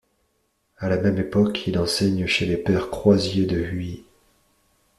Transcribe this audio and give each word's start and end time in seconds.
À 0.79 0.89
la 0.89 0.97
même 0.97 1.19
époque, 1.19 1.67
il 1.67 1.77
enseigne 1.77 2.25
chez 2.25 2.47
les 2.47 2.57
Pères 2.57 2.89
croisiers 2.89 3.45
de 3.45 3.57
Huy. 3.59 4.03